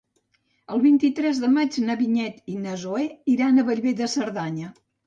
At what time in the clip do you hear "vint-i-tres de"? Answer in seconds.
0.85-1.51